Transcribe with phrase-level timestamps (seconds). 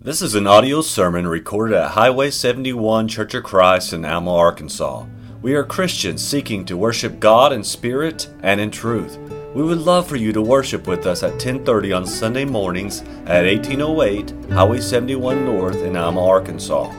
[0.00, 5.06] This is an audio sermon recorded at Highway 71 Church of Christ in Alma, Arkansas.
[5.42, 9.18] We are Christians seeking to worship God in spirit and in truth.
[9.56, 13.44] We would love for you to worship with us at 10:30 on Sunday mornings at
[13.44, 16.92] 1808 Highway 71 North in Alma, Arkansas.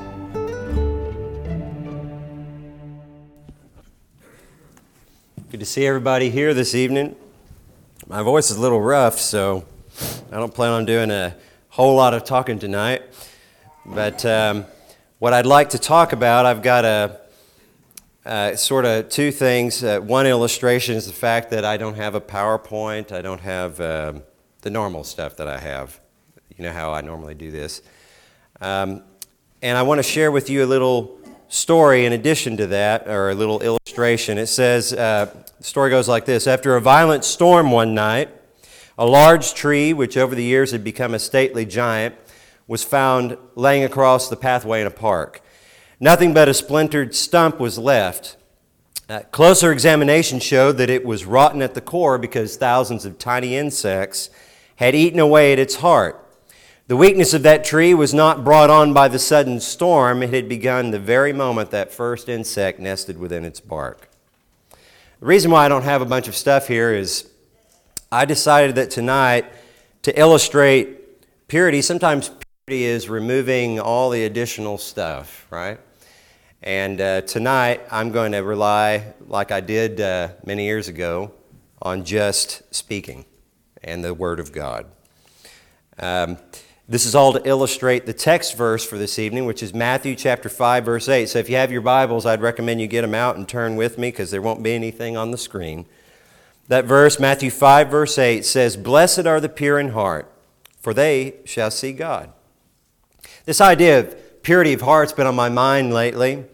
[5.50, 7.16] Good to see everybody here this evening.
[8.10, 9.64] My voice is a little rough, so
[10.34, 11.38] I don't plan on doing a
[11.80, 13.02] whole lot of talking tonight.
[13.86, 14.66] But um,
[15.20, 17.22] what I'd like to talk about, I've got a,
[18.26, 19.82] uh, sort of two things.
[19.82, 23.14] Uh, one illustration is the fact that I don't have a PowerPoint.
[23.14, 24.24] I don't have um,
[24.60, 26.02] the normal stuff that I have.
[26.58, 27.82] You know how I normally do this.
[28.60, 29.02] Um,
[29.62, 33.30] and I want to share with you a little story in addition to that, or
[33.30, 34.38] a little illustration.
[34.38, 38.30] It says, uh, the story goes like this After a violent storm one night,
[39.00, 42.14] a large tree, which over the years had become a stately giant,
[42.68, 45.42] was found laying across the pathway in a park.
[46.02, 48.36] Nothing but a splintered stump was left.
[49.08, 53.56] Uh, closer examination showed that it was rotten at the core because thousands of tiny
[53.56, 54.30] insects
[54.76, 56.28] had eaten away at its heart.
[56.88, 60.50] The weakness of that tree was not brought on by the sudden storm, it had
[60.50, 64.10] begun the very moment that first insect nested within its bark.
[65.22, 67.29] The reason why I don't have a bunch of stuff here is
[68.12, 69.46] I decided that tonight
[70.02, 72.32] to illustrate purity, sometimes
[72.66, 75.80] purity is removing all the additional stuff, right?
[76.64, 81.32] And uh, tonight I'm going to rely, like I did uh, many years ago,
[81.84, 83.26] on just speaking
[83.84, 84.88] and the Word of God.
[86.00, 86.40] Um,
[86.88, 90.50] this is all to illustrate the text verse for this evening, which is Matthew chapter
[90.50, 91.30] 5, verse 8.
[91.30, 94.00] So if you have your Bibles, I'd recommend you get them out and turn with
[94.00, 95.86] me because there won't be anything on the screen.
[96.70, 100.32] That verse, Matthew 5, verse 8, says, Blessed are the pure in heart,
[100.80, 102.32] for they shall see God.
[103.44, 106.46] This idea of purity of heart's been on my mind lately,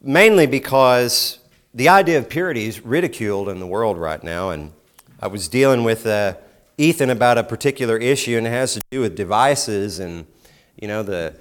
[0.00, 1.40] mainly because
[1.74, 4.50] the idea of purity is ridiculed in the world right now.
[4.50, 4.72] And
[5.18, 6.06] I was dealing with.
[6.06, 6.34] Uh,
[6.78, 10.26] Ethan about a particular issue, and it has to do with devices and
[10.80, 11.36] you know the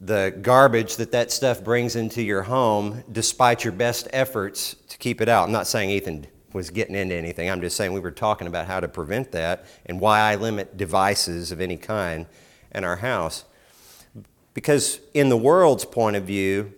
[0.00, 5.20] the garbage that that stuff brings into your home, despite your best efforts to keep
[5.20, 5.44] it out.
[5.44, 7.50] I'm not saying Ethan was getting into anything.
[7.50, 10.76] I'm just saying we were talking about how to prevent that and why I limit
[10.76, 12.26] devices of any kind
[12.74, 13.44] in our house.
[14.54, 16.72] Because in the world's point of view,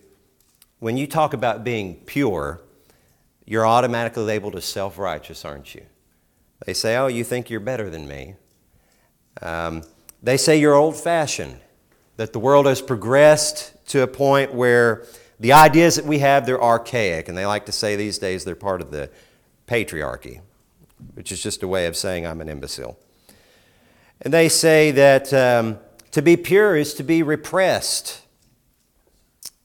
[0.79, 2.61] when you talk about being pure,
[3.45, 5.85] you're automatically labeled as self righteous, aren't you?
[6.65, 8.35] They say, Oh, you think you're better than me.
[9.41, 9.83] Um,
[10.21, 11.59] they say you're old fashioned,
[12.17, 15.05] that the world has progressed to a point where
[15.39, 17.27] the ideas that we have, they're archaic.
[17.27, 19.09] And they like to say these days they're part of the
[19.71, 20.41] patriarchy,
[21.13, 22.99] which is just a way of saying I'm an imbecile.
[24.19, 25.79] And they say that um,
[26.11, 28.21] to be pure is to be repressed.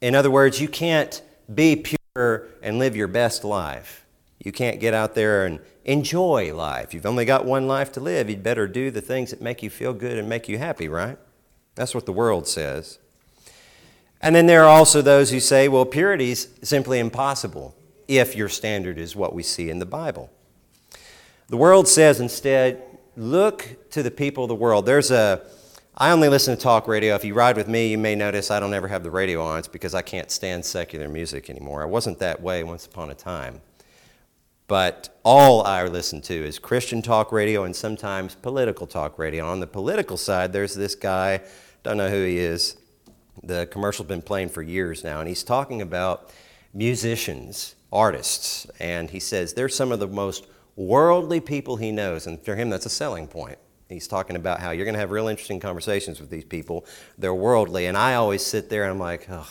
[0.00, 1.20] In other words, you can't
[1.52, 4.06] be pure and live your best life.
[4.44, 6.94] You can't get out there and enjoy life.
[6.94, 8.30] You've only got one life to live.
[8.30, 11.18] You'd better do the things that make you feel good and make you happy, right?
[11.74, 13.00] That's what the world says.
[14.22, 17.74] And then there are also those who say, well, purity is simply impossible
[18.08, 20.30] if your standard is what we see in the Bible.
[21.48, 22.82] The world says instead,
[23.16, 24.86] look to the people of the world.
[24.86, 25.42] There's a,
[25.96, 27.14] I only listen to talk radio.
[27.14, 29.58] If you ride with me, you may notice I don't ever have the radio on.
[29.58, 31.82] It's because I can't stand secular music anymore.
[31.82, 33.60] I wasn't that way once upon a time.
[34.68, 39.46] But all I listen to is Christian talk radio and sometimes political talk radio.
[39.46, 41.40] On the political side, there's this guy,
[41.84, 42.76] don't know who he is.
[43.42, 46.32] The commercial's been playing for years now, and he's talking about
[46.74, 50.46] musicians, artists, and he says they're some of the most
[50.76, 53.58] worldly people he knows, and for him, that's a selling point.
[53.88, 56.84] He's talking about how you're going to have real interesting conversations with these people.
[57.18, 59.48] They're worldly, and I always sit there and I'm like, oh,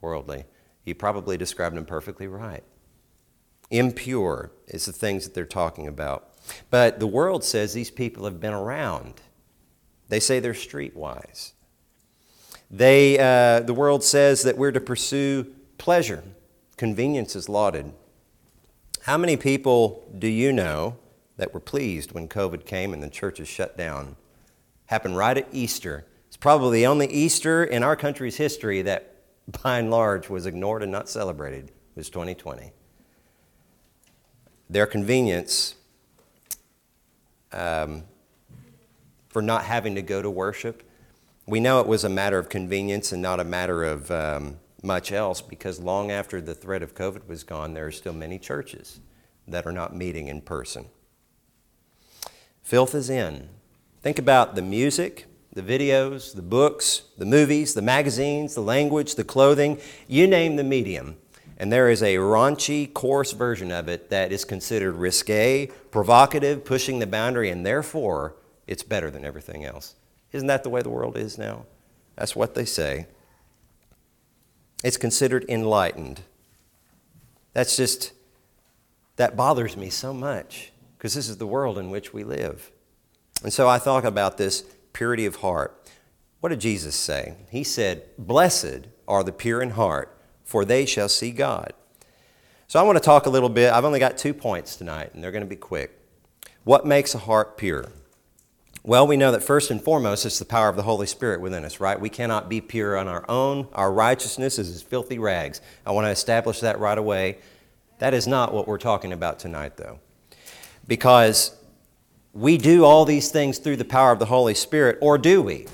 [0.00, 0.44] worldly.
[0.84, 2.64] You probably described them perfectly right
[3.72, 6.28] impure is the things that they're talking about.
[6.70, 9.14] But the world says these people have been around.
[10.08, 11.52] They say they're streetwise.
[12.70, 16.22] They, uh, the world says that we're to pursue pleasure.
[16.76, 17.92] Convenience is lauded.
[19.02, 20.96] How many people do you know
[21.36, 24.16] that were pleased when COVID came and the churches shut down?
[24.86, 26.06] Happened right at Easter.
[26.28, 29.16] It's probably the only Easter in our country's history that,
[29.62, 31.68] by and large, was ignored and not celebrated.
[31.68, 32.72] It was 2020
[34.72, 35.74] their convenience
[37.52, 38.04] um,
[39.28, 40.82] for not having to go to worship.
[41.46, 45.12] We know it was a matter of convenience and not a matter of um, much
[45.12, 49.00] else because long after the threat of COVID was gone, there are still many churches
[49.46, 50.86] that are not meeting in person.
[52.62, 53.48] Filth is in.
[54.02, 59.24] Think about the music, the videos, the books, the movies, the magazines, the language, the
[59.24, 61.16] clothing, you name the medium.
[61.58, 66.98] And there is a raunchy, coarse version of it that is considered risque, provocative, pushing
[66.98, 68.34] the boundary, and therefore
[68.66, 69.94] it's better than everything else.
[70.32, 71.66] Isn't that the way the world is now?
[72.16, 73.06] That's what they say.
[74.82, 76.22] It's considered enlightened.
[77.52, 78.12] That's just,
[79.16, 82.70] that bothers me so much because this is the world in which we live.
[83.42, 85.90] And so I thought about this purity of heart.
[86.40, 87.34] What did Jesus say?
[87.50, 91.72] He said, Blessed are the pure in heart, for they shall see God.
[92.66, 93.72] So I want to talk a little bit.
[93.72, 95.98] I've only got two points tonight, and they're going to be quick.
[96.64, 97.90] What makes a heart pure?
[98.84, 101.64] Well, we know that first and foremost, it's the power of the Holy Spirit within
[101.64, 102.00] us, right?
[102.00, 103.68] We cannot be pure on our own.
[103.74, 105.60] Our righteousness is as filthy rags.
[105.86, 107.38] I want to establish that right away.
[108.00, 110.00] That is not what we're talking about tonight, though.
[110.88, 111.54] Because
[112.32, 115.68] we do all these things through the power of the Holy Spirit, or do we?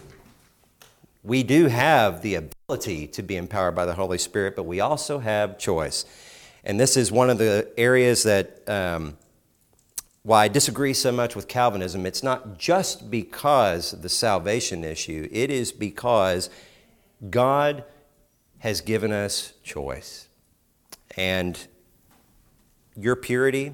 [1.22, 5.18] We do have the ability to be empowered by the Holy Spirit, but we also
[5.18, 6.04] have choice.
[6.62, 9.16] And this is one of the areas that um,
[10.28, 12.04] why I disagree so much with Calvinism.
[12.04, 16.50] It's not just because of the salvation issue, it is because
[17.30, 17.82] God
[18.58, 20.28] has given us choice.
[21.16, 21.58] And
[22.94, 23.72] your purity,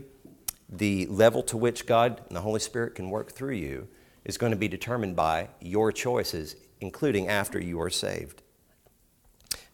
[0.69, 3.89] the level to which God and the Holy Spirit can work through you
[4.25, 8.44] is going to be determined by your choices, including after you are saved.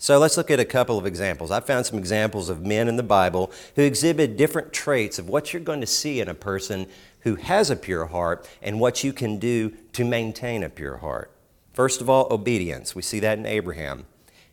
[0.03, 1.51] So let's look at a couple of examples.
[1.51, 5.53] I found some examples of men in the Bible who exhibit different traits of what
[5.53, 6.87] you're going to see in a person
[7.21, 11.31] who has a pure heart and what you can do to maintain a pure heart.
[11.75, 12.95] First of all, obedience.
[12.95, 14.07] We see that in Abraham.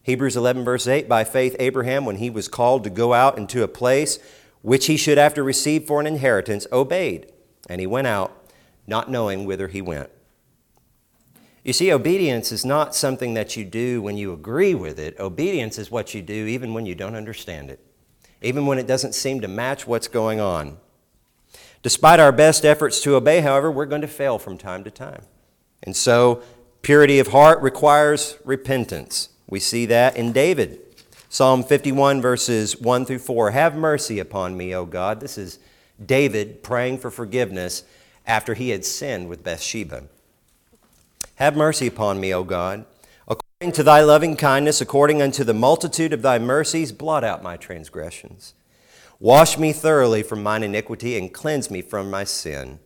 [0.04, 3.64] Hebrews 11, verse 8 By faith, Abraham, when he was called to go out into
[3.64, 4.20] a place
[4.64, 7.32] which he should after receive for an inheritance, obeyed.
[7.70, 8.52] And he went out,
[8.86, 10.10] not knowing whither he went.
[11.68, 15.20] You see, obedience is not something that you do when you agree with it.
[15.20, 17.82] Obedience is what you do even when you don't understand it,
[18.42, 20.78] even when it doesn't seem to match what's going on.
[21.84, 25.24] Despite our best efforts to obey, however, we're going to fail from time to time.
[25.84, 26.42] And so,
[26.84, 29.28] purity of heart requires repentance.
[29.46, 30.80] We see that in David.
[31.28, 33.52] Psalm 51, verses 1 through 4.
[33.52, 35.20] Have mercy upon me, O God.
[35.20, 35.60] This is
[36.04, 37.84] David praying for forgiveness
[38.26, 40.08] after he had sinned with Bathsheba.
[41.38, 42.86] Have mercy upon me, O God.
[43.28, 47.58] According to thy loving kindness, according unto the multitude of thy mercies, blot out my
[47.58, 48.56] transgressions.
[49.20, 52.80] Wash me thoroughly from mine iniquity and cleanse me from my sin.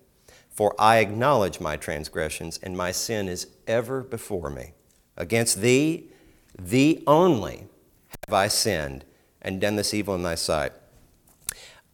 [0.50, 4.74] For I acknowledge my transgressions, and my sin is ever before me.
[5.16, 6.10] Against thee,
[6.60, 7.70] thee only,
[8.28, 9.06] have I sinned
[9.42, 10.74] and done this evil in thy sight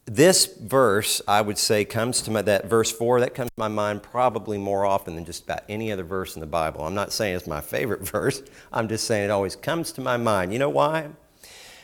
[0.07, 3.68] this verse, I would say, comes to my, that verse 4, that comes to my
[3.68, 6.86] mind probably more often than just about any other verse in the Bible.
[6.86, 10.15] I'm not saying it's my favorite verse, I'm just saying it always comes to my
[10.15, 10.54] mind.
[10.54, 11.09] You know why?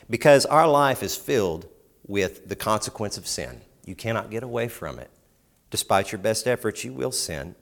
[0.10, 1.68] Because our life is filled
[2.08, 3.62] with the consequence of sin.
[3.86, 5.10] You cannot get away from it.
[5.70, 7.56] Despite your best efforts, you will sin.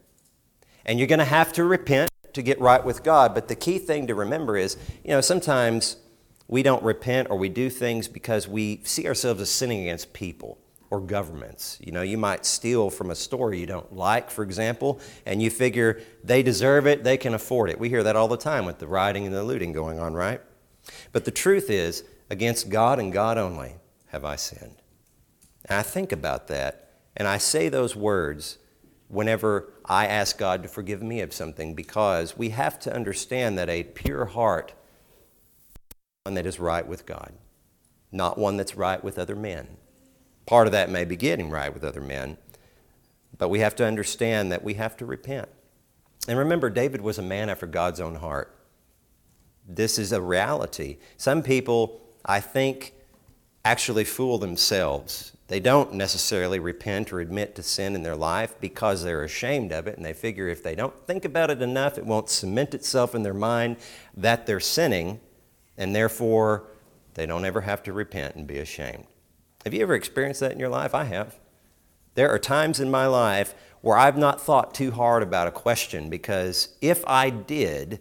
[0.85, 3.33] And you're going to have to repent to get right with God.
[3.33, 5.97] But the key thing to remember is, you know, sometimes
[6.51, 10.59] we don't repent or we do things because we see ourselves as sinning against people
[10.89, 11.77] or governments.
[11.79, 15.49] You know, you might steal from a store you don't like, for example, and you
[15.49, 17.79] figure they deserve it, they can afford it.
[17.79, 20.41] We hear that all the time with the rioting and the looting going on, right?
[21.13, 23.75] But the truth is, against God and God only
[24.07, 24.75] have I sinned.
[25.65, 28.57] And I think about that, and I say those words
[29.07, 33.69] whenever I ask God to forgive me of something because we have to understand that
[33.69, 34.73] a pure heart
[36.25, 37.33] one that is right with God,
[38.11, 39.67] not one that's right with other men.
[40.45, 42.37] Part of that may be getting right with other men,
[43.39, 45.49] but we have to understand that we have to repent.
[46.27, 48.55] And remember, David was a man after God's own heart.
[49.67, 50.97] This is a reality.
[51.17, 52.93] Some people, I think,
[53.65, 55.35] actually fool themselves.
[55.47, 59.87] They don't necessarily repent or admit to sin in their life because they're ashamed of
[59.87, 63.15] it, and they figure if they don't think about it enough, it won't cement itself
[63.15, 63.77] in their mind
[64.15, 65.19] that they're sinning
[65.81, 66.67] and therefore
[67.15, 69.07] they don't ever have to repent and be ashamed.
[69.65, 70.93] Have you ever experienced that in your life?
[70.93, 71.39] I have.
[72.13, 76.07] There are times in my life where I've not thought too hard about a question
[76.07, 77.99] because if I did,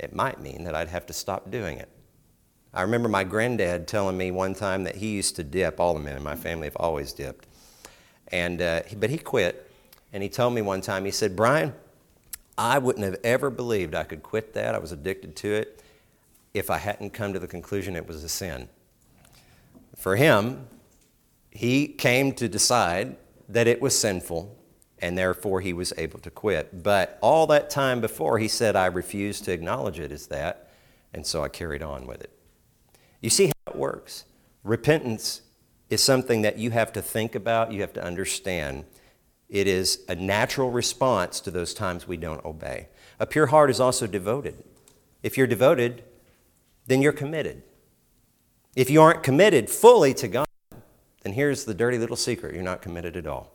[0.00, 1.88] it might mean that I'd have to stop doing it.
[2.74, 5.78] I remember my granddad telling me one time that he used to dip.
[5.78, 7.46] All the men in my family have always dipped.
[8.28, 9.70] And, uh, but he quit.
[10.12, 11.72] And he told me one time, he said, Brian,
[12.58, 14.74] I wouldn't have ever believed I could quit that.
[14.74, 15.81] I was addicted to it
[16.54, 18.68] if I hadn't come to the conclusion it was a sin.
[19.96, 20.66] For him,
[21.50, 23.16] he came to decide
[23.48, 24.56] that it was sinful
[24.98, 26.82] and therefore he was able to quit.
[26.82, 30.70] But all that time before, he said, I refuse to acknowledge it as that,
[31.12, 32.30] and so I carried on with it.
[33.20, 34.24] You see how it works?
[34.62, 35.42] Repentance
[35.90, 38.84] is something that you have to think about, you have to understand.
[39.48, 42.88] It is a natural response to those times we don't obey.
[43.18, 44.62] A pure heart is also devoted.
[45.22, 46.04] If you're devoted,
[46.86, 47.62] then you're committed.
[48.74, 50.46] If you aren't committed fully to God,
[51.22, 53.52] then here's the dirty little secret you're not committed at all.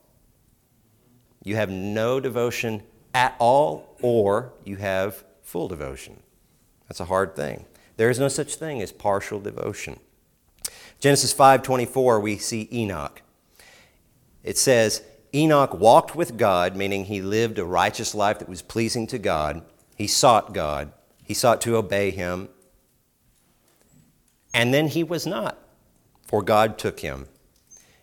[1.44, 6.22] You have no devotion at all, or you have full devotion.
[6.88, 7.66] That's a hard thing.
[7.98, 10.00] There is no such thing as partial devotion.
[11.00, 13.22] Genesis 5:24 we see Enoch.
[14.44, 15.02] It says
[15.34, 19.64] Enoch walked with God, meaning he lived a righteous life that was pleasing to God.
[19.96, 20.92] He sought God.
[21.24, 22.50] He sought to obey him.
[24.58, 25.56] And then he was not,
[26.26, 27.28] for God took him.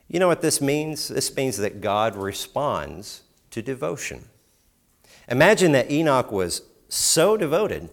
[0.07, 1.09] You know what this means?
[1.09, 4.27] This means that God responds to devotion.
[5.29, 7.91] Imagine that Enoch was so devoted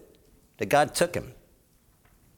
[0.59, 1.33] that God took him.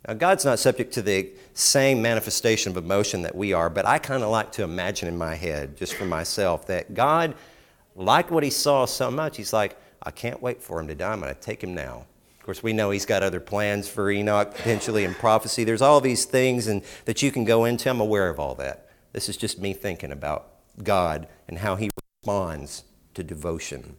[0.07, 3.97] Now, God's not subject to the same manifestation of emotion that we are, but I
[3.99, 7.35] kind of like to imagine in my head, just for myself, that God
[7.97, 11.11] liked what he saw so much, he's like, I can't wait for him to die.
[11.11, 12.05] I'm going to take him now.
[12.43, 15.63] Of course, we know he's got other plans for Enoch, potentially in prophecy.
[15.63, 17.89] There's all these things and, that you can go into.
[17.89, 18.89] I'm aware of all that.
[19.13, 20.49] This is just me thinking about
[20.83, 21.89] God and how he
[22.21, 22.83] responds
[23.13, 23.95] to devotion.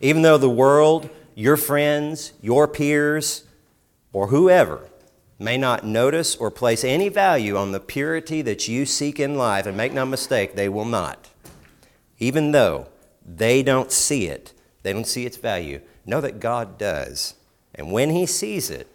[0.00, 3.42] Even though the world, your friends, your peers,
[4.12, 4.88] or whoever
[5.40, 9.66] may not notice or place any value on the purity that you seek in life,
[9.66, 11.28] and make no mistake, they will not.
[12.20, 12.86] Even though
[13.26, 14.52] they don't see it,
[14.84, 17.34] they don't see its value, know that God does.
[17.74, 18.88] And when He sees it,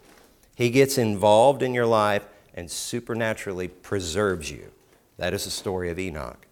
[0.54, 4.72] He gets involved in your life and supernaturally preserves you.
[5.16, 6.46] That is the story of Enoch.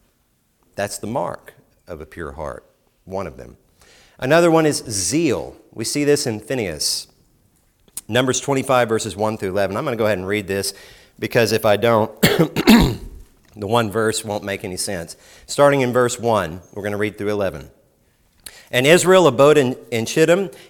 [0.74, 1.54] That's the mark
[1.86, 2.64] of a pure heart,
[3.04, 3.56] one of them.
[4.18, 5.56] Another one is zeal.
[5.72, 7.08] We see this in Phineas.
[8.08, 9.76] Numbers 25, verses 1 through 11.
[9.76, 10.74] I'm going to go ahead and read this
[11.18, 12.98] because if I don't, the
[13.56, 15.16] one verse won't make any sense.
[15.46, 17.70] Starting in verse 1, we're going to read through 11.
[18.72, 20.06] And Israel abode in, in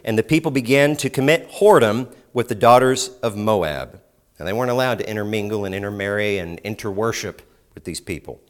[0.04, 4.00] and the people began to commit whoredom with the daughters of Moab.
[4.38, 7.38] And they weren't allowed to intermingle and intermarry and interworship
[7.74, 8.40] with these people.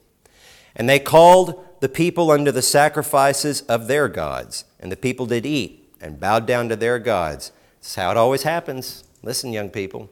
[0.74, 4.64] And they called the people unto the sacrifices of their gods.
[4.80, 7.52] And the people did eat and bowed down to their gods.
[7.80, 9.04] This is how it always happens.
[9.22, 10.08] Listen, young people.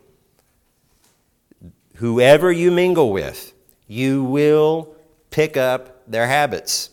[1.96, 3.54] Whoever you mingle with,
[3.86, 4.94] you will
[5.30, 6.90] pick up their habits.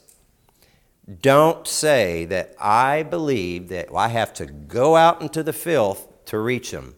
[1.22, 6.38] Don't say that I believe that I have to go out into the filth to
[6.38, 6.96] reach them.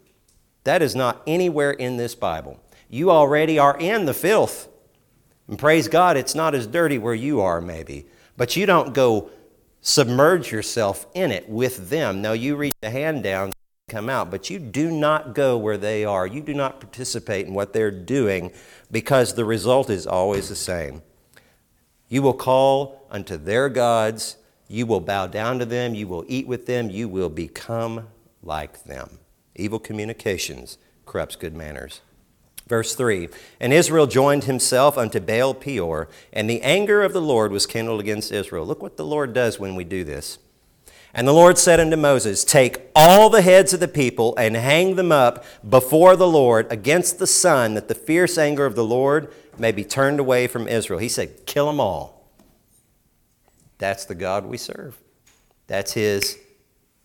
[0.63, 2.59] That is not anywhere in this Bible.
[2.89, 4.67] You already are in the filth.
[5.47, 8.07] And praise God, it's not as dirty where you are, maybe.
[8.35, 9.29] But you don't go
[9.81, 12.21] submerge yourself in it with them.
[12.21, 13.51] No, you reach a hand down,
[13.89, 16.25] come out, but you do not go where they are.
[16.25, 18.51] You do not participate in what they're doing
[18.91, 21.03] because the result is always the same.
[22.09, 24.37] You will call unto their gods,
[24.67, 28.07] you will bow down to them, you will eat with them, you will become
[28.43, 29.19] like them.
[29.55, 32.01] Evil communications corrupts good manners.
[32.67, 37.51] Verse 3 And Israel joined himself unto Baal Peor, and the anger of the Lord
[37.51, 38.65] was kindled against Israel.
[38.65, 40.39] Look what the Lord does when we do this.
[41.11, 44.95] And the Lord said unto Moses, Take all the heads of the people and hang
[44.95, 49.33] them up before the Lord against the sun, that the fierce anger of the Lord
[49.59, 50.99] may be turned away from Israel.
[50.99, 52.27] He said, Kill them all.
[53.77, 54.99] That's the God we serve.
[55.67, 56.37] That's his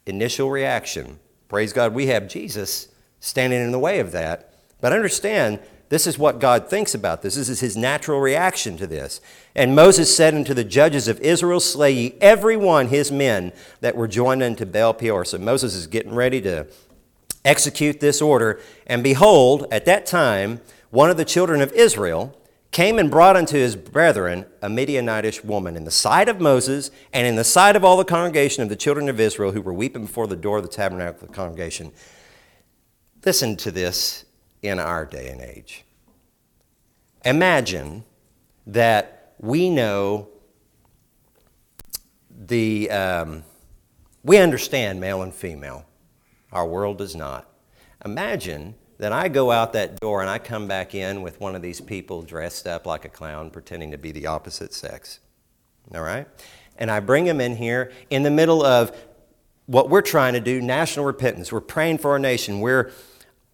[0.06, 1.18] initial reaction.
[1.48, 2.88] Praise God, we have Jesus
[3.20, 4.52] standing in the way of that.
[4.80, 7.36] But understand, this is what God thinks about this.
[7.36, 9.20] This is his natural reaction to this.
[9.54, 13.96] And Moses said unto the judges of Israel, Slay ye every one his men that
[13.96, 15.24] were joined unto Baal Peor.
[15.24, 16.66] So Moses is getting ready to
[17.44, 18.60] execute this order.
[18.86, 22.36] And behold, at that time, one of the children of Israel
[22.74, 27.24] came and brought unto his brethren a Midianitish woman in the sight of Moses and
[27.24, 30.06] in the sight of all the congregation of the children of Israel who were weeping
[30.06, 31.92] before the door of the tabernacle of the congregation.
[33.24, 34.24] Listen to this
[34.60, 35.84] in our day and age.
[37.24, 38.02] Imagine
[38.66, 40.28] that we know
[42.28, 43.44] the, um,
[44.24, 45.86] we understand male and female.
[46.50, 47.48] Our world does not.
[48.04, 51.60] Imagine that I go out that door and I come back in with one of
[51.60, 55.20] these people dressed up like a clown, pretending to be the opposite sex.
[55.94, 56.26] All right?
[56.78, 58.96] And I bring him in here in the middle of
[59.66, 61.52] what we're trying to do national repentance.
[61.52, 62.60] We're praying for our nation.
[62.60, 62.92] We're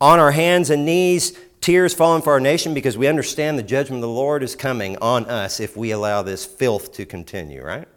[0.01, 3.99] on our hands and knees, tears falling for our nation because we understand the judgment
[3.99, 7.89] of the Lord is coming on us if we allow this filth to continue, right?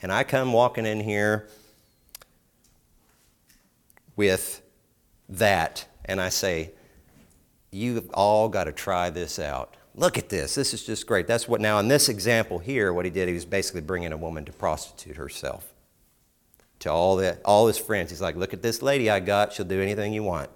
[0.00, 1.48] and I come walking in here
[4.16, 4.62] with
[5.28, 6.72] that, and I say,
[7.70, 9.76] You've all got to try this out.
[9.94, 10.54] Look at this.
[10.54, 11.26] This is just great.
[11.26, 14.16] That's what now, in this example here, what he did, he was basically bringing a
[14.16, 15.70] woman to prostitute herself
[16.78, 18.10] to all, the, all his friends.
[18.10, 19.52] He's like, Look at this lady I got.
[19.52, 20.50] She'll do anything you want.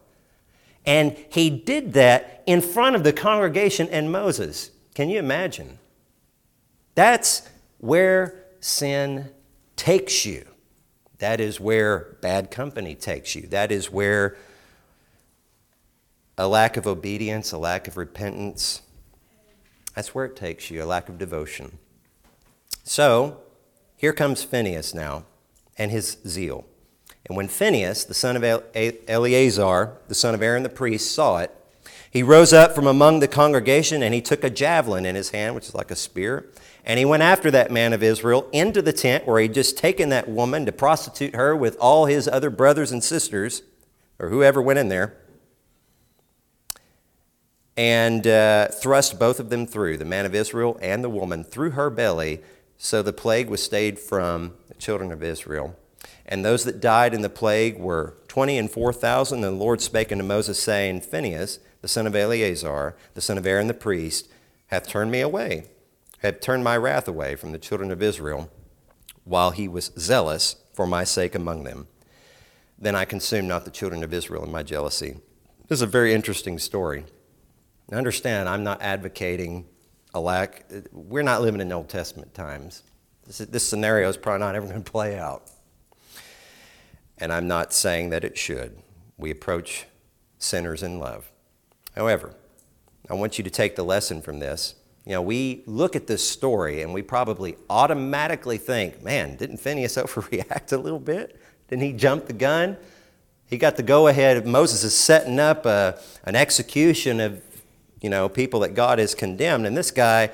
[0.85, 4.71] And he did that in front of the congregation and Moses.
[4.95, 5.79] Can you imagine?
[6.95, 9.31] That's where sin
[9.77, 10.47] takes you.
[11.19, 13.47] That is where bad company takes you.
[13.49, 14.37] That is where
[16.39, 18.83] a lack of obedience, a lack of repentance,
[19.95, 21.79] that's where it takes you, a lack of devotion.
[22.85, 23.41] So,
[23.97, 25.25] here comes Phineas now
[25.77, 26.65] and his zeal.
[27.27, 28.43] And when Phineas, the son of
[29.07, 31.55] Eleazar, the son of Aaron the priest, saw it,
[32.11, 35.55] he rose up from among the congregation and he took a javelin in his hand,
[35.55, 36.51] which is like a spear,
[36.85, 40.09] and he went after that man of Israel into the tent where he'd just taken
[40.09, 43.63] that woman to prostitute her with all his other brothers and sisters,
[44.19, 45.17] or whoever went in there,
[47.77, 51.71] and uh, thrust both of them through, the man of Israel and the woman, through
[51.71, 52.43] her belly.
[52.77, 55.77] So the plague was stayed from the children of Israel.
[56.27, 59.45] And those that died in the plague were twenty and four thousand.
[59.45, 63.47] And the Lord spake unto Moses, saying, Phinehas, the son of Eleazar, the son of
[63.47, 64.29] Aaron the priest,
[64.67, 65.65] hath turned me away
[66.23, 68.49] hath turned my wrath away from the children of Israel
[69.25, 71.87] while he was zealous for my sake among them.
[72.79, 75.17] Then I consumed not the children of Israel in my jealousy.
[75.69, 77.05] This is a very interesting story.
[77.91, 79.67] Now understand, I'm not advocating
[80.15, 82.83] a lack, we're not living in Old Testament times.
[83.27, 85.51] This, this scenario is probably not ever going to play out.
[87.19, 88.79] And I'm not saying that it should.
[89.17, 89.87] We approach
[90.39, 91.31] sinners in love.
[91.95, 92.35] However,
[93.09, 94.75] I want you to take the lesson from this
[95.05, 99.97] you know, we look at this story and we probably automatically think, man, didn't Phineas
[99.97, 101.41] overreact a little bit?
[101.69, 102.77] Didn't he jump the gun?
[103.47, 104.47] He got the go ahead.
[104.47, 107.43] Moses is setting up a, an execution of,
[108.03, 109.67] you know, people that God has condemned.
[109.67, 110.31] And this guy,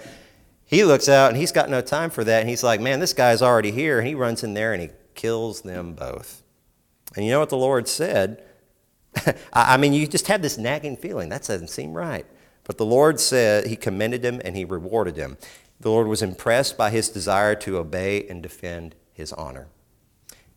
[0.64, 2.40] he looks out and he's got no time for that.
[2.40, 3.98] And he's like, man, this guy's already here.
[3.98, 6.42] And he runs in there and he kills them both.
[7.14, 8.42] And you know what the Lord said?
[9.52, 11.28] I mean, you just have this nagging feeling.
[11.28, 12.26] That doesn't seem right.
[12.64, 15.38] But the Lord said, He commended him and He rewarded him.
[15.80, 19.68] The Lord was impressed by his desire to obey and defend His honor.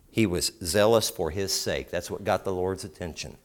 [0.10, 1.89] He was zealous for His sake.
[1.89, 3.38] That's what got the Lord's attention.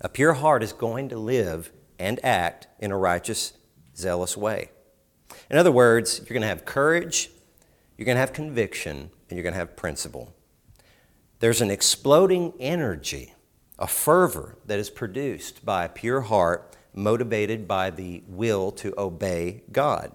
[0.00, 1.70] A pure heart is going to live
[2.02, 3.52] and act in a righteous,
[3.96, 4.70] zealous way.
[5.48, 7.30] In other words, you're going to have courage,
[7.96, 10.34] you're going to have conviction, and you're going to have principle.
[11.38, 13.34] There's an exploding energy,
[13.78, 19.62] a fervor that is produced by a pure heart motivated by the will to obey
[19.70, 20.12] God.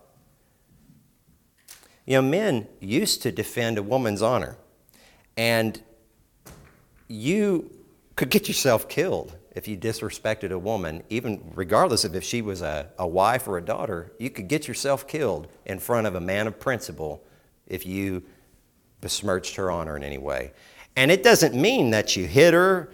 [2.05, 4.57] You know, men used to defend a woman's honor,
[5.37, 5.81] and
[7.07, 7.71] you
[8.17, 12.61] could get yourself killed if you disrespected a woman, even regardless of if she was
[12.61, 14.11] a, a wife or a daughter.
[14.19, 17.23] You could get yourself killed in front of a man of principle
[17.65, 18.21] if you
[19.01, 20.53] besmirched her honor in any way.
[20.95, 22.91] And it doesn't mean that you hit her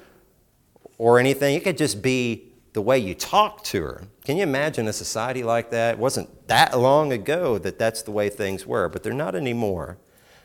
[0.97, 4.04] or anything, it could just be the way you talk to her.
[4.23, 5.95] Can you imagine a society like that?
[5.95, 9.97] It wasn't that long ago that that's the way things were, but they're not anymore.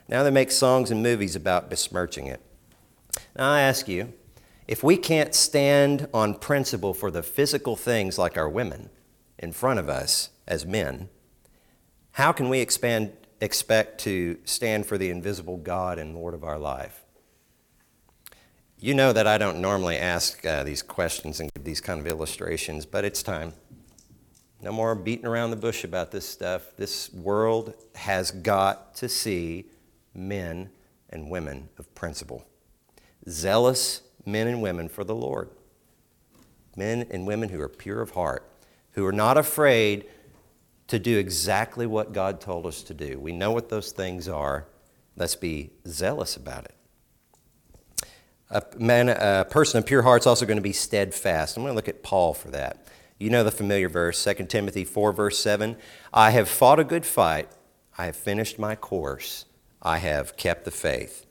[0.08, 2.40] Now they make songs and movies about besmirching it.
[3.36, 4.12] Now I ask you,
[4.68, 8.90] if we can't stand on principle for the physical things like our women
[9.38, 11.08] in front of us as men,
[12.12, 16.58] how can we expand, expect to stand for the invisible God and Lord of our
[16.58, 17.02] life?
[18.78, 22.06] You know that I don't normally ask uh, these questions and give these kind of
[22.06, 23.54] illustrations, but it's time.
[24.60, 26.76] No more beating around the bush about this stuff.
[26.76, 29.70] This world has got to see
[30.14, 30.70] men
[31.08, 32.44] and women of principle,
[33.28, 35.50] zealous men and women for the Lord,
[36.76, 38.48] men and women who are pure of heart,
[38.92, 40.04] who are not afraid
[40.88, 43.18] to do exactly what God told us to do.
[43.18, 44.66] We know what those things are.
[45.16, 46.74] Let's be zealous about it.
[48.50, 51.56] A, man, a person of pure heart is also going to be steadfast.
[51.56, 52.86] I'm going to look at Paul for that.
[53.18, 55.76] You know the familiar verse, 2 Timothy 4, verse 7.
[56.14, 57.50] I have fought a good fight.
[57.98, 59.44] I have finished my course.
[59.82, 61.26] I have kept the faith.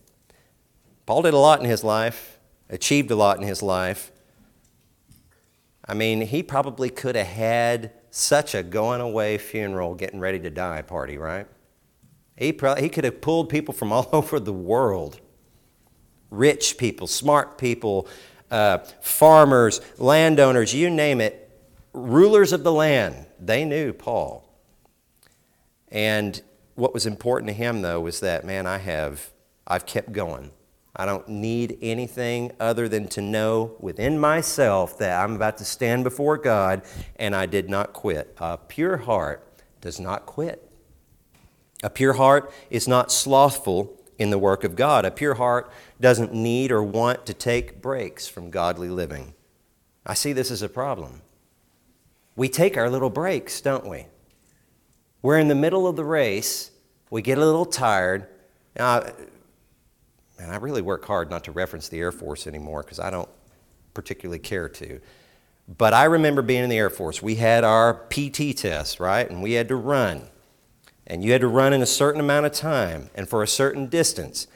[1.05, 2.36] Paul did a lot in his life,
[2.69, 4.11] achieved a lot in his life.
[5.87, 10.49] I mean, he probably could have had such a going away funeral, getting ready to
[10.49, 11.47] die party, right?
[12.35, 15.19] He, probably, he could have pulled people from all over the world
[16.29, 18.07] rich people, smart people,
[18.51, 21.49] uh, farmers, landowners, you name it,
[21.93, 23.25] rulers of the land.
[23.39, 24.43] They knew Paul.
[25.89, 26.41] And
[26.75, 29.31] what was important to him, though, was that, man, I have,
[29.65, 30.51] I've kept going.
[30.99, 36.03] I don't need anything other than to know within myself that I'm about to stand
[36.03, 36.81] before God
[37.17, 38.35] and I did not quit.
[38.39, 39.47] A pure heart
[39.79, 40.67] does not quit.
[41.83, 45.05] A pure heart is not slothful in the work of God.
[45.05, 49.35] A pure heart doesn't need or want to take breaks from godly living.
[50.03, 51.21] I see this as a problem.
[52.35, 54.07] We take our little breaks, don't we?
[55.21, 56.71] We're in the middle of the race,
[57.11, 58.27] we get a little tired.
[60.39, 63.29] And I really work hard not to reference the Air Force anymore because I don't
[63.93, 64.99] particularly care to.
[65.67, 67.21] But I remember being in the Air Force.
[67.21, 69.29] We had our PT test, right?
[69.29, 70.23] And we had to run.
[71.05, 73.87] And you had to run in a certain amount of time and for a certain
[73.87, 74.47] distance.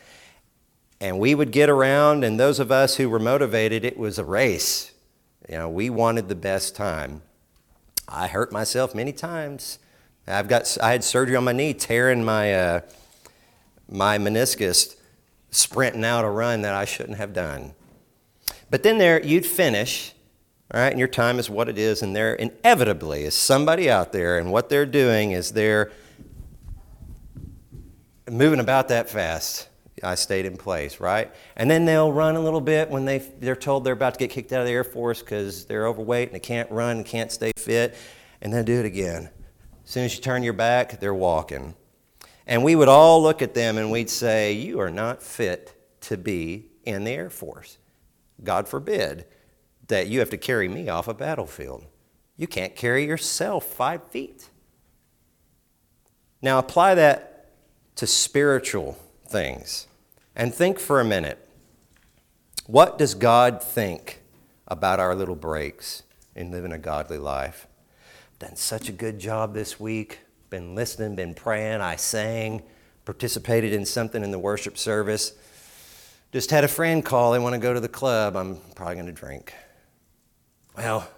[1.00, 4.24] And we would get around, and those of us who were motivated, it was a
[4.24, 4.92] race.
[5.50, 7.24] You know, we wanted the best time.
[8.08, 9.80] I hurt myself many times.
[10.28, 12.82] I've got, I had surgery on my knee, tearing my, uh,
[13.90, 14.96] my meniscus
[15.52, 17.74] sprinting out a run that I shouldn't have done.
[18.70, 20.14] But then there, you'd finish,
[20.74, 24.14] all right, and your time is what it is, and there inevitably is somebody out
[24.14, 25.92] there, and what they're doing is they're
[28.30, 29.68] moving about that fast.
[30.04, 31.32] I stayed in place, right?
[31.58, 34.32] And then they'll run a little bit when they, they're told they're about to get
[34.32, 37.32] kicked out of the Air Force because they're overweight and they can't run and can't
[37.32, 37.96] stay fit,
[38.42, 39.30] and then do it again.
[39.84, 41.76] As soon as you turn your back, they're walking.
[42.48, 46.18] And we would all look at them and we'd say, You are not fit to
[46.18, 47.78] be in the Air Force.
[48.44, 49.26] God forbid
[49.88, 51.86] that you have to carry me off a battlefield.
[52.38, 54.50] You can't carry yourself five feet.
[56.42, 57.52] Now apply that
[57.98, 59.88] to spiritual things
[60.36, 61.48] and think for a minute.
[62.66, 64.22] What does God think
[64.68, 66.04] about our little breaks
[66.36, 67.68] in living a godly life?
[68.40, 70.21] Done such a good job this week
[70.52, 71.80] been listening, been praying.
[71.80, 72.62] I sang,
[73.06, 75.32] participated in something in the worship service.
[76.34, 77.32] Just had a friend call.
[77.32, 78.36] They want to go to the club.
[78.36, 79.54] I'm probably going to drink.
[80.76, 81.10] Well,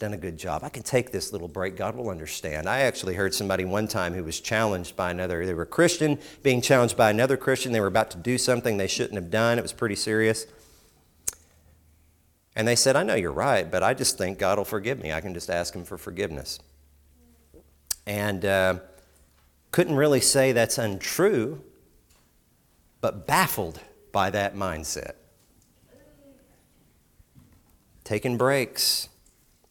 [0.00, 0.64] done a good job.
[0.64, 1.76] I can take this little break.
[1.76, 2.68] God will understand.
[2.68, 5.46] I actually heard somebody one time who was challenged by another.
[5.46, 7.70] They were Christian being challenged by another Christian.
[7.70, 9.56] They were about to do something they shouldn't have done.
[9.56, 10.46] It was pretty serious.
[12.56, 15.12] And they said, I know you're right, but I just think God will forgive me.
[15.12, 16.58] I can just ask Him for forgiveness
[18.10, 18.74] and uh,
[19.70, 21.62] couldn't really say that's untrue,
[23.00, 23.78] but baffled
[24.10, 25.12] by that mindset.
[28.02, 29.08] Taking breaks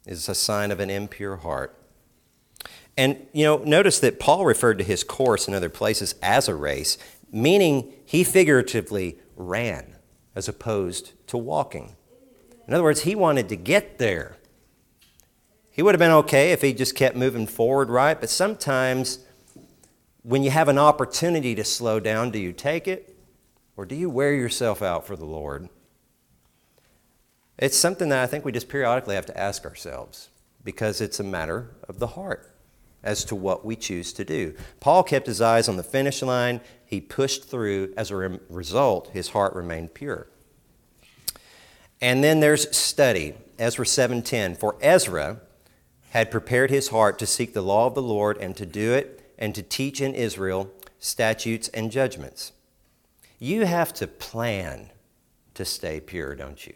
[0.05, 1.75] is a sign of an impure heart.
[2.97, 6.55] And, you know, notice that Paul referred to his course in other places as a
[6.55, 6.97] race,
[7.33, 9.97] meaning he figuratively ran
[10.33, 11.97] as opposed to walking.
[12.65, 14.37] In other words, he wanted to get there.
[15.79, 18.19] He would have been okay if he just kept moving forward, right?
[18.19, 19.19] But sometimes
[20.23, 23.15] when you have an opportunity to slow down, do you take it
[23.77, 25.69] or do you wear yourself out for the Lord?
[27.57, 30.27] It's something that I think we just periodically have to ask ourselves
[30.65, 32.53] because it's a matter of the heart
[33.01, 34.55] as to what we choose to do.
[34.81, 36.59] Paul kept his eyes on the finish line.
[36.85, 37.93] He pushed through.
[37.95, 38.17] As a
[38.49, 40.27] result, his heart remained pure.
[42.01, 43.35] And then there's study.
[43.57, 44.59] Ezra 7:10.
[44.59, 45.39] For Ezra,
[46.09, 49.33] had prepared his heart to seek the law of the Lord and to do it
[49.37, 52.51] and to teach in Israel statutes and judgments.
[53.37, 54.89] You have to plan
[55.53, 56.73] to stay pure, don't you?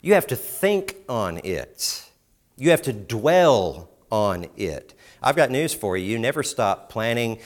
[0.00, 2.08] You have to think on it.
[2.56, 4.94] You have to dwell on it.
[5.22, 6.06] I've got news for you.
[6.06, 7.38] You never stop planning,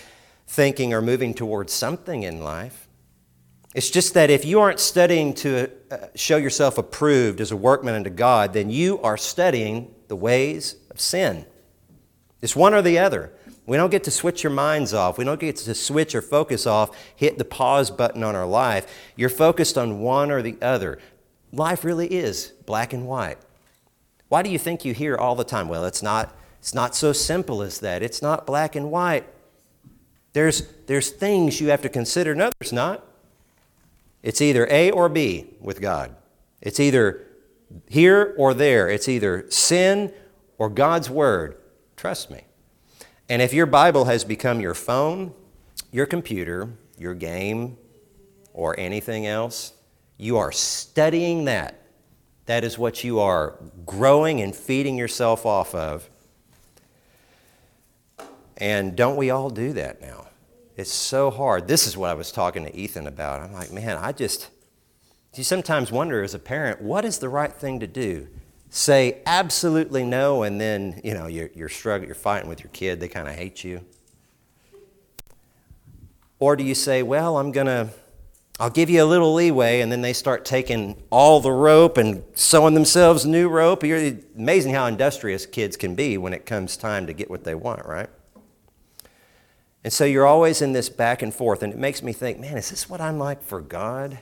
[0.47, 2.89] thinking, or moving towards something in life.
[3.75, 7.95] It's just that if you aren't studying to uh, show yourself approved as a workman
[7.95, 11.47] unto God, then you are studying the ways of sin.
[12.43, 13.33] It's one or the other.
[13.65, 15.17] We don't get to switch your minds off.
[15.17, 18.93] We don't get to switch or focus off, hit the pause button on our life.
[19.15, 20.99] You're focused on one or the other.
[21.53, 23.39] Life really is black and white.
[24.29, 27.13] Why do you think you hear all the time, well, it's not, it's not so
[27.13, 28.03] simple as that.
[28.03, 29.29] It's not black and white.
[30.33, 32.35] There's, there's things you have to consider.
[32.35, 33.07] No, there's not.
[34.25, 36.17] It's either A or B with God.
[36.61, 37.27] It's either
[37.91, 38.89] here or there.
[38.89, 40.13] It's either sin
[40.59, 41.57] or God's Word.
[41.97, 42.43] Trust me.
[43.29, 45.35] And if your Bible has become your phone,
[45.91, 47.77] your computer, your game,
[48.55, 49.73] or anything else,
[50.19, 51.83] you are studying that.
[52.47, 56.09] That is what you are growing and feeding yourself off of.
[58.57, 60.29] And don't we all do that now?
[60.77, 61.67] It's so hard.
[61.67, 63.41] This is what I was talking to Ethan about.
[63.41, 64.49] I'm like, man, I just,
[65.39, 68.27] you sometimes wonder as a parent, what is the right thing to do?
[68.69, 73.01] Say absolutely no, and then, you know, you're, you're struggling, you're fighting with your kid,
[73.01, 73.85] they kind of hate you.
[76.39, 77.91] Or do you say, well, I'm to,
[78.59, 82.25] I'll give you a little leeway, and then they start taking all the rope and
[82.35, 83.85] sewing themselves new rope?
[83.85, 87.55] You're amazing how industrious kids can be when it comes time to get what they
[87.55, 88.09] want, right?
[89.83, 92.57] And so you're always in this back and forth, and it makes me think, man,
[92.57, 94.19] is this what I'm like for God?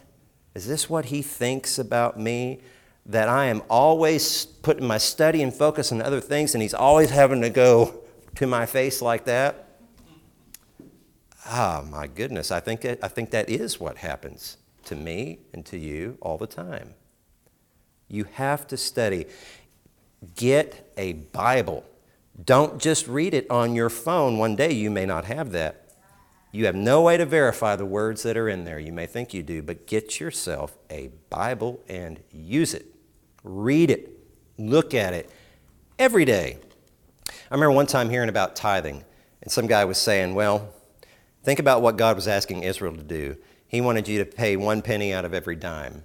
[0.55, 2.61] Is this what He thinks about me?
[3.07, 7.11] That I am always putting my study and focus on other things, and He's always
[7.11, 8.03] having to go
[8.37, 9.67] to my face like that?
[11.47, 15.79] Ah, my goodness, I think, I think that is what happens to me and to
[15.79, 16.95] you all the time.
[18.09, 19.27] You have to study.
[20.35, 21.85] Get a Bible.
[22.45, 24.39] Don't just read it on your phone.
[24.39, 25.88] One day you may not have that.
[26.51, 28.79] You have no way to verify the words that are in there.
[28.79, 32.87] You may think you do, but get yourself a Bible and use it.
[33.45, 34.11] Read it.
[34.57, 35.31] Look at it
[35.99, 36.59] every day.
[37.29, 39.05] I remember one time hearing about tithing,
[39.43, 40.73] and some guy was saying, Well,
[41.49, 43.37] Think about what God was asking Israel to do.
[43.67, 46.03] He wanted you to pay one penny out of every dime,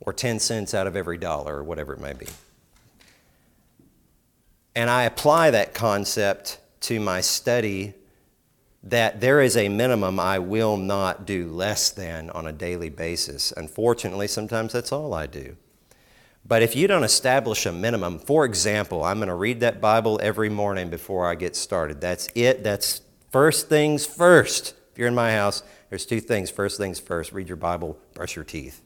[0.00, 2.26] or 10 cents out of every dollar, or whatever it may be.
[4.74, 7.92] And I apply that concept to my study
[8.82, 13.52] that there is a minimum I will not do less than on a daily basis.
[13.56, 15.56] Unfortunately, sometimes that's all I do.
[16.46, 20.18] But if you don't establish a minimum, for example, I'm going to read that Bible
[20.22, 22.00] every morning before I get started.
[22.00, 22.62] That's it.
[22.64, 24.74] That's First things first.
[24.92, 26.50] If you're in my house, there's two things.
[26.50, 28.82] First things first read your Bible, brush your teeth.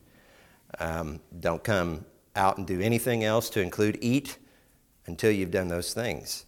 [0.81, 4.38] Um, don't come out and do anything else to include eat
[5.07, 6.44] until you've done those things.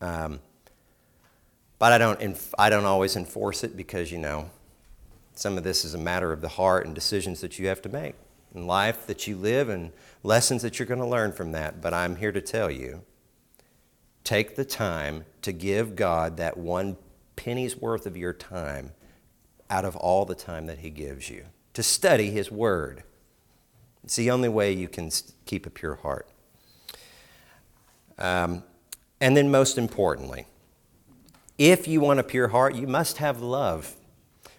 [0.00, 0.40] Um,
[1.84, 4.48] but I don't, inf- I don't always enforce it because, you know,
[5.34, 7.90] some of this is a matter of the heart and decisions that you have to
[7.90, 8.14] make
[8.54, 9.92] in life that you live and
[10.22, 11.82] lessons that you're going to learn from that.
[11.82, 13.02] But I'm here to tell you
[14.24, 16.96] take the time to give God that one
[17.36, 18.92] penny's worth of your time
[19.68, 21.44] out of all the time that He gives you
[21.74, 23.02] to study His Word.
[24.02, 25.10] It's the only way you can
[25.44, 26.30] keep a pure heart.
[28.16, 28.62] Um,
[29.20, 30.46] and then, most importantly,
[31.58, 33.96] if you want a pure heart, you must have love.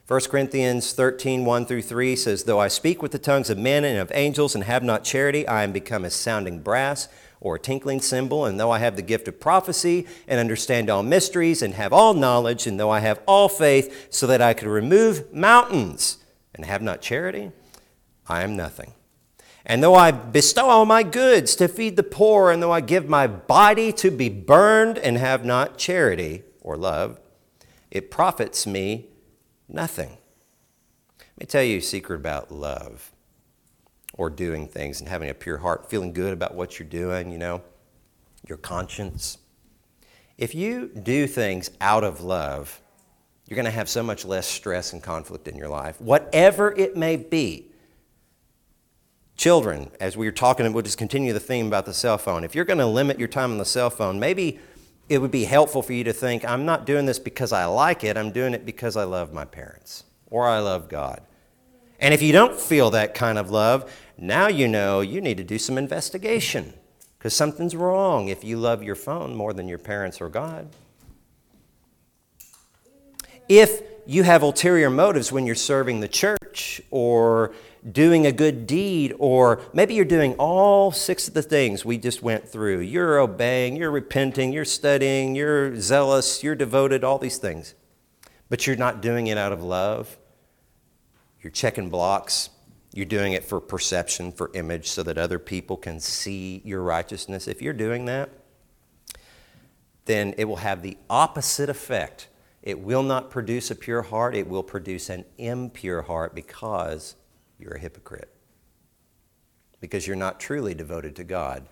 [0.08, 3.84] 1 Corinthians 13, 1 through 3 says, Though I speak with the tongues of men
[3.84, 7.08] and of angels and have not charity, I am become as sounding brass
[7.42, 11.04] or a tinkling cymbal, and though I have the gift of prophecy and understand all
[11.04, 14.68] mysteries and have all knowledge, and though I have all faith so that I could
[14.68, 16.18] remove mountains
[16.54, 17.52] and have not charity,
[18.28, 18.94] I am nothing.
[19.66, 23.10] And though I bestow all my goods to feed the poor, and though I give
[23.10, 27.20] my body to be burned and have not charity or love,
[27.92, 29.06] it profits me
[29.70, 30.18] nothing.
[31.20, 33.12] Let me tell you a secret about love
[34.16, 37.38] or doing things and having a pure heart, feeling good about what you're doing, you
[37.38, 37.62] know,
[38.48, 39.38] your conscience.
[40.38, 42.82] If you do things out of love,
[43.48, 46.98] you're going to have so much less stress and conflict in your life, whatever it
[46.98, 47.68] may be.
[49.38, 52.44] Children, as we were talking, and we'll just continue the theme about the cell phone.
[52.44, 54.60] If you're going to limit your time on the cell phone, maybe
[55.08, 58.04] it would be helpful for you to think, I'm not doing this because I like
[58.04, 61.22] it, I'm doing it because I love my parents or I love God.
[62.00, 65.44] And if you don't feel that kind of love, now you know you need to
[65.44, 66.74] do some investigation
[67.18, 70.70] because something's wrong if you love your phone more than your parents or God.
[73.48, 77.54] If you have ulterior motives when you're serving the church or
[77.92, 82.22] doing a good deed, or maybe you're doing all six of the things we just
[82.22, 82.80] went through.
[82.80, 87.76] You're obeying, you're repenting, you're studying, you're zealous, you're devoted, all these things.
[88.50, 90.18] But you're not doing it out of love.
[91.42, 92.50] You're checking blocks.
[92.94, 97.48] You're doing it for perception, for image, so that other people can see your righteousness.
[97.48, 98.30] If you're doing that,
[100.06, 102.30] then it will have the opposite effect.
[102.64, 107.16] It will not produce a pure heart, it will produce an impure heart because
[107.60, 108.30] you're a hypocrite.
[109.80, 111.68] Because you're not truly devoted to God.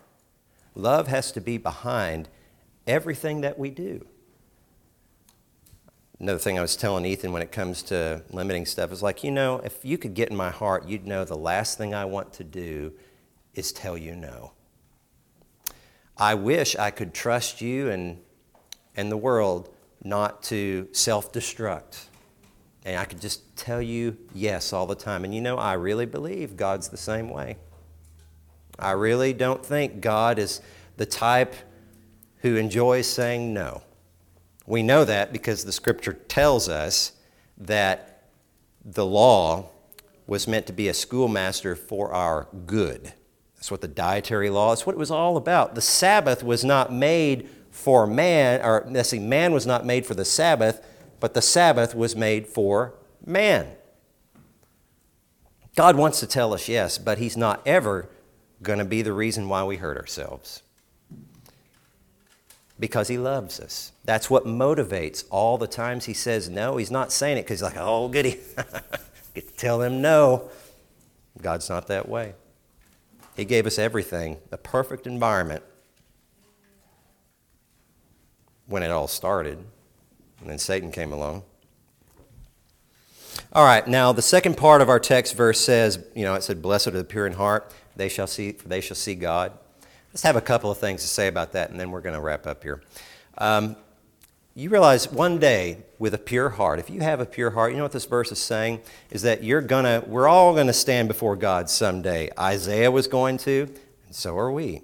[0.76, 2.30] Love has to be behind
[2.88, 4.06] everything that we do.
[6.20, 9.32] Another thing I was telling Ethan when it comes to limiting stuff is like, you
[9.32, 12.34] know, if you could get in my heart, you'd know the last thing I want
[12.34, 12.94] to do
[13.54, 14.54] is tell you no.
[16.18, 18.20] I wish I could trust you and,
[18.96, 19.70] and the world
[20.04, 22.06] not to self destruct.
[22.86, 25.24] And I could just tell you yes all the time.
[25.24, 27.58] And you know, I really believe God's the same way.
[28.78, 30.62] I really don't think God is
[30.98, 31.56] the type
[32.40, 33.84] who enjoys saying no.
[34.66, 37.14] We know that because the scripture tells us
[37.58, 38.28] that
[38.84, 39.70] the law
[40.28, 43.14] was meant to be a schoolmaster for our good.
[43.56, 45.76] That's what the dietary law is what it was all about.
[45.76, 50.14] The Sabbath was not made for man, or let's see, man was not made for
[50.14, 50.86] the Sabbath.
[51.24, 53.66] But the Sabbath was made for man.
[55.74, 58.10] God wants to tell us yes, but He's not ever
[58.62, 60.64] going to be the reason why we hurt ourselves.
[62.78, 63.94] Because He loves us.
[64.04, 66.76] That's what motivates all the times He says no.
[66.76, 68.42] He's not saying it because He's like, oh, goody.
[69.34, 70.50] Get to tell them no.
[71.42, 72.34] God's not that way.
[73.38, 75.64] He gave us everything, the perfect environment
[78.66, 79.64] when it all started.
[80.44, 81.44] And then Satan came along.
[83.54, 86.62] All right, now the second part of our text verse says, you know, it said,
[86.62, 89.54] Blessed are the pure in heart, they shall see, for they shall see God.
[90.12, 92.22] Let's have a couple of things to say about that, and then we're going to
[92.22, 92.84] wrap up here.
[93.38, 93.78] Um,
[94.54, 97.78] you realize one day with a pure heart, if you have a pure heart, you
[97.78, 98.82] know what this verse is saying?
[99.12, 102.30] Is that you're gonna, we're all gonna stand before God someday.
[102.38, 103.74] Isaiah was going to,
[104.06, 104.82] and so are we.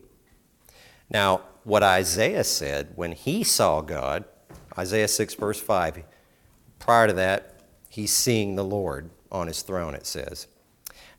[1.09, 4.25] Now, what Isaiah said when he saw God,
[4.79, 6.03] Isaiah 6, verse 5,
[6.79, 10.47] prior to that, he's seeing the Lord on his throne, it says.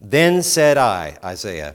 [0.00, 1.74] Then said I, Isaiah,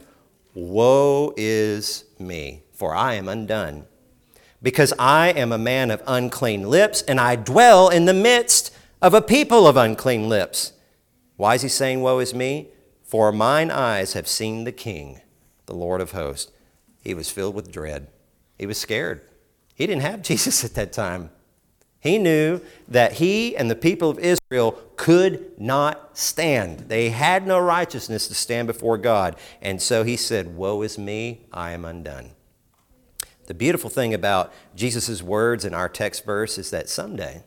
[0.56, 3.86] Woe is me, for I am undone,
[4.64, 9.14] because I am a man of unclean lips, and I dwell in the midst of
[9.14, 10.74] a people of unclean lips.
[11.36, 12.70] Why is he saying, Woe is me?
[13.04, 15.22] For mine eyes have seen the King,
[15.68, 16.52] the Lord of hosts.
[17.04, 18.08] He was filled with dread.
[18.58, 19.22] He was scared.
[19.76, 21.30] He didn't have Jesus at that time.
[22.06, 26.82] He knew that he and the people of Israel could not stand.
[26.82, 29.36] They had no righteousness to stand before God.
[29.60, 32.34] And so he said, Woe is me, I am undone.
[33.48, 37.42] The beautiful thing about Jesus' words in our text verse is that someday,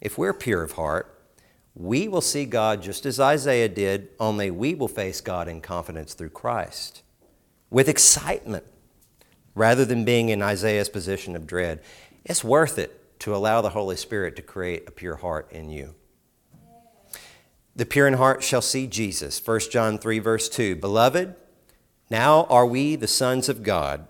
[0.00, 1.22] if we're pure of heart,
[1.76, 6.14] we will see God just as Isaiah did, only we will face God in confidence
[6.14, 7.02] through Christ
[7.70, 8.64] with excitement
[9.54, 11.80] rather than being in Isaiah's position of dread.
[12.24, 15.94] It's worth it to allow the Holy Spirit to create a pure heart in you.
[17.76, 19.40] The pure in heart shall see Jesus.
[19.46, 20.76] 1 John 3, verse 2.
[20.76, 21.36] Beloved,
[22.10, 24.08] now are we the sons of God,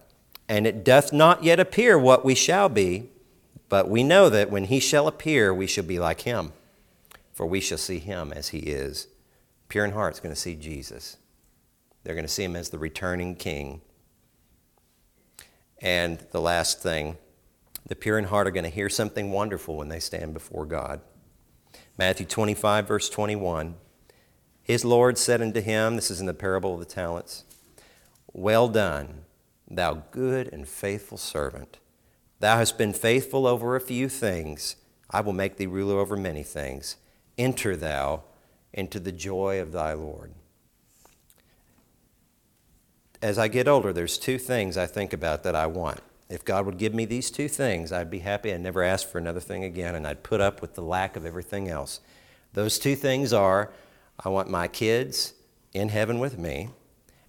[0.48, 3.10] and it doth not yet appear what we shall be,
[3.68, 6.52] but we know that when he shall appear, we shall be like him,
[7.32, 9.06] for we shall see him as he is.
[9.68, 11.16] Pure in heart is going to see Jesus.
[12.02, 13.82] They're going to see him as the returning king.
[15.82, 17.16] And the last thing,
[17.90, 21.00] the pure in heart are going to hear something wonderful when they stand before God.
[21.98, 23.74] Matthew 25, verse 21.
[24.62, 27.42] His Lord said unto him, This is in the parable of the talents,
[28.32, 29.22] Well done,
[29.68, 31.78] thou good and faithful servant.
[32.38, 34.76] Thou hast been faithful over a few things.
[35.10, 36.96] I will make thee ruler over many things.
[37.36, 38.22] Enter thou
[38.72, 40.32] into the joy of thy Lord.
[43.20, 46.00] As I get older, there's two things I think about that I want.
[46.30, 48.54] If God would give me these two things, I'd be happy.
[48.54, 51.26] I'd never ask for another thing again, and I'd put up with the lack of
[51.26, 52.00] everything else.
[52.52, 53.72] Those two things are
[54.18, 55.34] I want my kids
[55.72, 56.70] in heaven with me,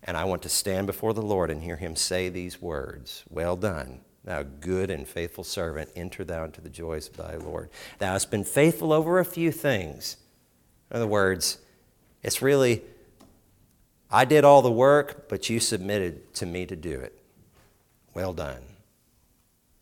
[0.03, 3.55] and I want to stand before the Lord and hear him say these words Well
[3.55, 7.71] done, thou good and faithful servant, enter thou into the joys of thy Lord.
[7.97, 10.17] Thou hast been faithful over a few things.
[10.91, 11.57] In other words,
[12.21, 12.83] it's really,
[14.11, 17.17] I did all the work, but you submitted to me to do it.
[18.13, 18.70] Well done.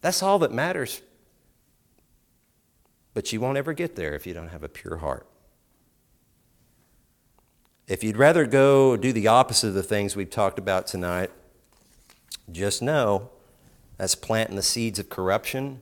[0.02, 1.02] That's all that matters.
[3.14, 5.28] But you won't ever get there if you don't have a pure heart.
[7.88, 11.32] If you'd rather go do the opposite of the things we've talked about tonight,
[12.52, 13.30] just know
[13.98, 15.82] that's planting the seeds of corruption.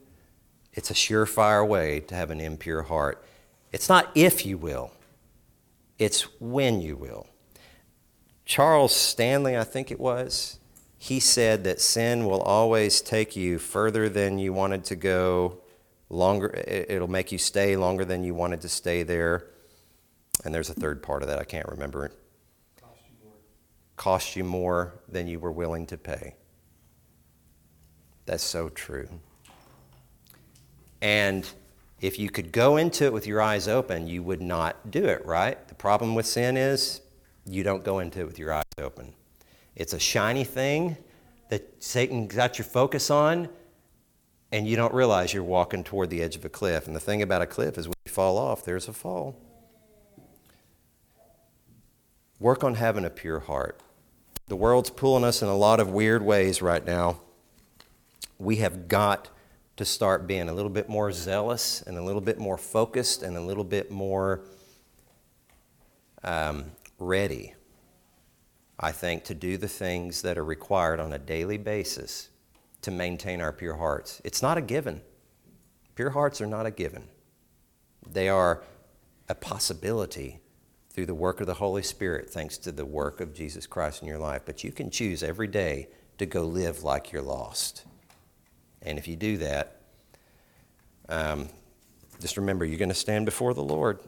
[0.73, 3.23] It's a surefire way to have an impure heart.
[3.71, 4.91] It's not if you will,
[5.99, 7.27] it's when you will.
[8.45, 10.59] Charles Stanley, I think it was,
[10.97, 15.59] he said that sin will always take you further than you wanted to go,
[16.09, 19.45] longer, it'll make you stay longer than you wanted to stay there.
[20.43, 22.11] And there's a third part of that, I can't remember.
[22.79, 23.35] Cost you more,
[23.95, 26.35] Cost you more than you were willing to pay.
[28.25, 29.07] That's so true.
[31.01, 31.49] And
[32.01, 35.25] if you could go into it with your eyes open, you would not do it,
[35.25, 35.67] right?
[35.67, 37.01] The problem with sin is
[37.45, 39.13] you don't go into it with your eyes open.
[39.77, 40.97] It's a shiny thing
[41.49, 43.47] that Satan got your focus on,
[44.51, 46.87] and you don't realize you're walking toward the edge of a cliff.
[46.87, 49.39] And the thing about a cliff is when you fall off, there's a fall.
[52.39, 53.79] Work on having a pure heart.
[54.47, 57.19] The world's pulling us in a lot of weird ways right now.
[58.39, 59.29] We have got
[59.75, 63.37] to start being a little bit more zealous and a little bit more focused and
[63.37, 64.41] a little bit more
[66.23, 67.53] um, ready
[68.79, 72.29] I think, to do the things that are required on a daily basis
[72.81, 74.21] to maintain our pure hearts.
[74.23, 75.01] It's not a given.
[75.95, 77.03] Pure hearts are not a given.
[78.07, 78.63] They are
[79.27, 80.39] a possibility
[80.91, 84.07] through the work of the Holy Spirit, thanks to the work of Jesus Christ in
[84.07, 84.43] your life.
[84.45, 87.83] But you can choose every day to go live like you're lost.
[88.81, 89.81] And if you do that,
[91.09, 91.49] um,
[92.19, 93.99] just remember you're going to stand before the Lord.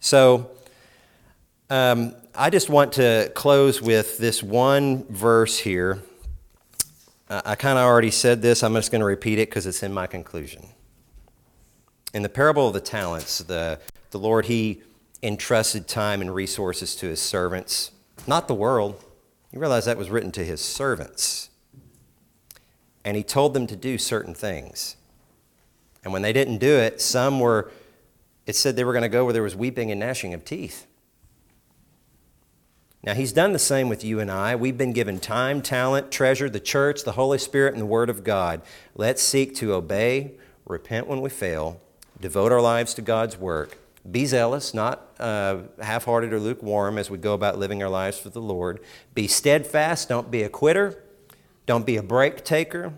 [0.00, 0.50] So,
[1.70, 6.02] um, I just want to close with this one verse here.
[7.28, 8.62] Uh, I kind of already said this.
[8.62, 10.66] I'm just going to repeat it because it's in my conclusion.
[12.12, 14.82] In the parable of the talents, the, the Lord, He
[15.22, 17.92] entrusted time and resources to His servants,
[18.26, 19.02] not the world.
[19.50, 21.48] You realize that was written to His servants.
[23.04, 24.96] And He told them to do certain things.
[26.04, 27.70] And when they didn't do it, some were,
[28.44, 30.86] it said they were going to go where there was weeping and gnashing of teeth.
[33.04, 34.56] Now, He's done the same with you and I.
[34.56, 38.24] We've been given time, talent, treasure, the church, the Holy Spirit, and the Word of
[38.24, 38.62] God.
[38.94, 40.32] Let's seek to obey,
[40.64, 41.82] repent when we fail,
[42.18, 43.76] devote our lives to God's work,
[44.10, 48.18] be zealous, not uh, half hearted or lukewarm as we go about living our lives
[48.18, 48.80] for the Lord.
[49.14, 51.02] Be steadfast, don't be a quitter,
[51.66, 52.94] don't be a break taker.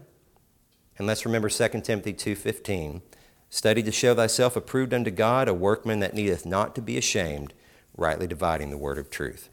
[0.99, 3.03] And let's remember 2 Timothy 2:15.
[3.51, 7.55] Study to show thyself approved unto God, a workman that needeth not to be ashamed,
[7.97, 9.49] rightly dividing the word of truth.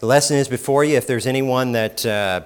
[0.00, 0.96] The lesson is before you.
[0.96, 2.42] If there's anyone that uh,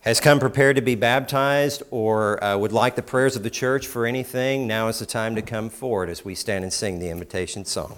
[0.00, 3.86] has come prepared to be baptized or uh, would like the prayers of the church
[3.86, 7.08] for anything, now is the time to come forward as we stand and sing the
[7.08, 7.96] invitation song.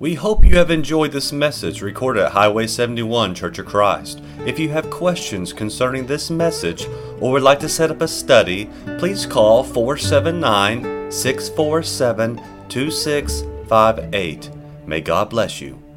[0.00, 4.22] We hope you have enjoyed this message recorded at Highway 71 Church of Christ.
[4.46, 6.86] If you have questions concerning this message
[7.20, 14.57] or would like to set up a study, please call 479 647 2658.
[14.88, 15.87] May God bless you.